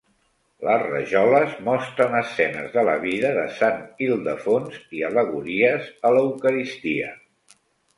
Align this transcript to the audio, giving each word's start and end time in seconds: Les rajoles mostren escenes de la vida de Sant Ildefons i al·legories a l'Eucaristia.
Les 0.67 0.85
rajoles 0.93 1.53
mostren 1.67 2.17
escenes 2.21 2.73
de 2.79 2.87
la 2.89 2.97
vida 3.05 3.33
de 3.37 3.45
Sant 3.61 3.87
Ildefons 4.09 4.83
i 5.01 5.09
al·legories 5.13 5.97
a 6.13 6.17
l'Eucaristia. 6.19 7.19